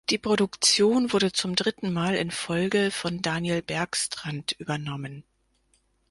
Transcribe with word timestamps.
Die 0.09 0.17
Produktion 0.17 1.13
wurde 1.13 1.31
zum 1.31 1.55
dritten 1.55 1.93
Mal 1.93 2.15
in 2.15 2.31
Folge 2.31 2.89
von 2.89 3.21
Daniel 3.21 3.61
Bergstrand 3.61 4.53
übernommen. 4.53 5.23